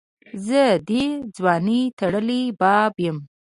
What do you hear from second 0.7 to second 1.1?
دي